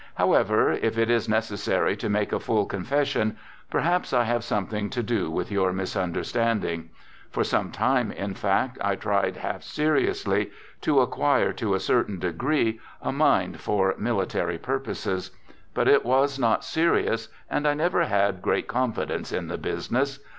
However, 0.15 0.71
if 0.71 0.97
it 0.97 1.11
is 1.11 1.29
necessary 1.29 1.95
to 1.97 2.09
make 2.09 2.33
a 2.33 2.39
full 2.39 2.65
con 2.65 2.83
fession, 2.83 3.35
perhaps 3.69 4.13
I 4.13 4.23
have 4.23 4.43
something 4.43 4.89
to 4.89 5.03
do 5.03 5.29
with 5.29 5.51
your 5.51 5.71
misunderstanding. 5.71 6.89
For 7.29 7.43
some 7.43 7.69
time, 7.71 8.11
in 8.11 8.33
fact, 8.33 8.79
I 8.81 8.95
tried, 8.95 9.37
half 9.37 9.61
seriously, 9.61 10.49
to 10.81 11.01
acquire, 11.01 11.53
to 11.53 11.75
a 11.75 11.79
certain 11.79 12.17
degree, 12.17 12.79
a 12.99 13.11
mind" 13.11 13.59
for 13.61 13.93
military 13.99 14.57
purposes." 14.57 15.29
But 15.75 15.87
it 15.87 16.03
was 16.03 16.39
not 16.39 16.63
serious, 16.63 17.27
and 17.47 17.67
I 17.67 17.75
never 17.75 18.05
had 18.05 18.41
great 18.41 18.67
confidence 18.67 19.31
in 19.31 19.49
the 19.49 19.57
business. 19.59 20.17